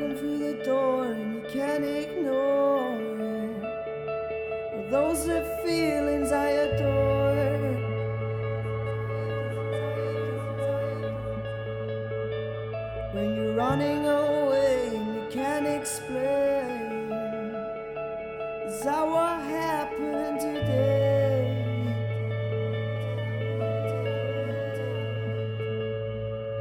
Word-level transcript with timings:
walking 0.00 0.16
through 0.16 0.38
the 0.38 0.64
door 0.64 1.04
and 1.06 1.34
you 1.34 1.42
can't 1.50 1.84
ignore 1.84 3.00
it. 3.20 4.90
Those 4.90 5.28
are 5.28 5.44
feelings 5.64 6.32
I 6.32 6.48
adore. 6.48 7.28
When 13.12 13.36
you're 13.36 13.54
running 13.54 14.06
away 14.06 14.90
and 14.94 15.14
you 15.16 15.26
can't 15.30 15.66
explain, 15.66 17.12
is 18.66 18.80
that 18.82 19.06
what 19.06 19.40
happened 19.42 20.40
today? 20.40 21.56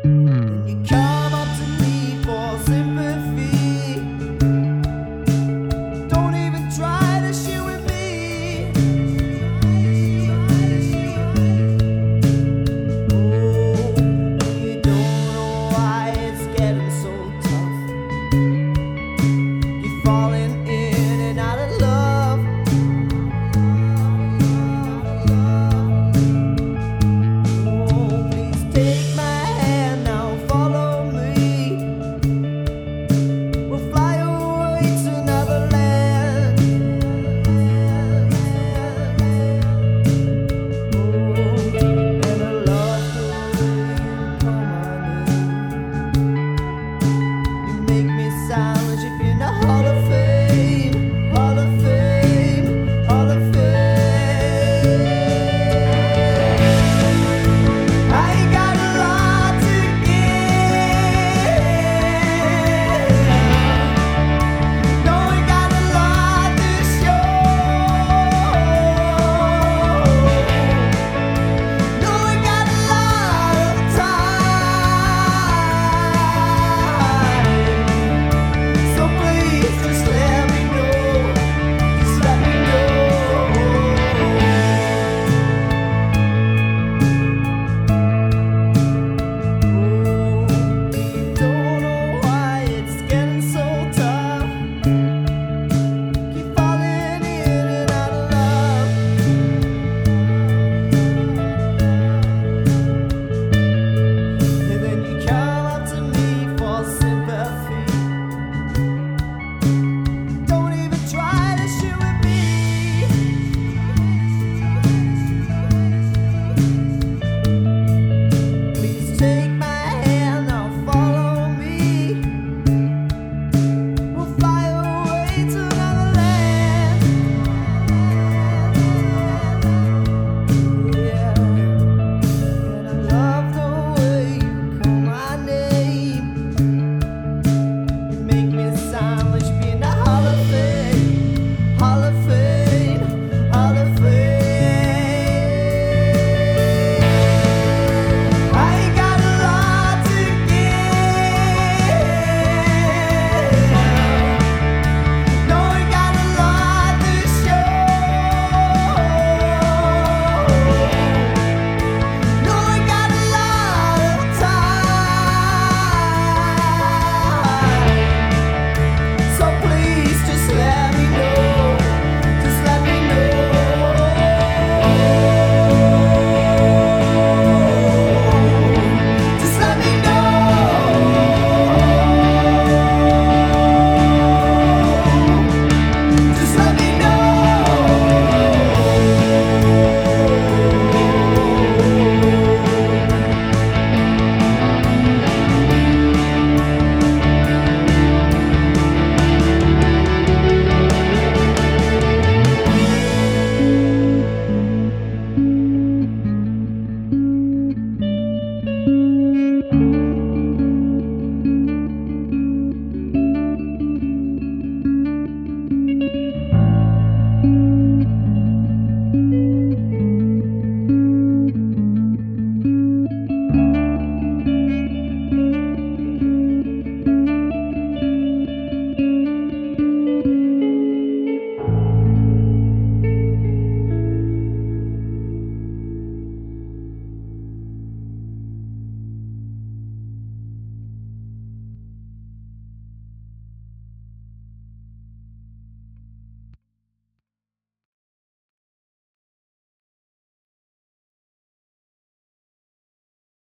And 0.04 0.70
you 0.70 0.84
can't 0.88 1.09